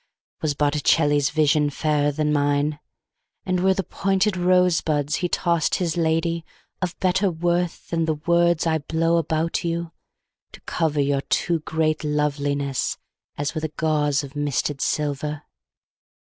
[0.41, 2.79] Was Botticelli's visionFairer than mine;
[3.45, 6.43] And were the pointed rosebudsHe tossed his ladyOf
[6.99, 9.91] better worthThan the words I blow about youTo
[10.65, 15.43] cover your too great lovelinessAs with a gauzeOf misted silver?